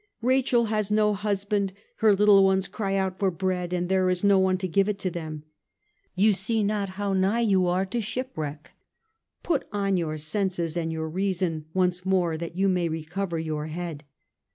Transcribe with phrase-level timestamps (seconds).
[0.23, 4.39] Rachel has no husband; her little ones cry out for bread and there is no
[4.39, 5.43] one to give it them.
[6.15, 8.71] You see not how nigh you are to shipwreck:
[9.43, 14.03] put on your senses and your reason once more that you may recover your Head."